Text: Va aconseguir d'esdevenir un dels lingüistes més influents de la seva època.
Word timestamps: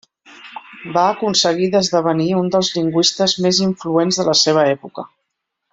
Va 0.95 1.03
aconseguir 1.09 1.67
d'esdevenir 1.75 2.27
un 2.39 2.49
dels 2.57 2.73
lingüistes 2.79 3.39
més 3.47 3.61
influents 3.69 4.21
de 4.23 4.27
la 4.31 4.37
seva 4.45 4.69
època. 4.77 5.09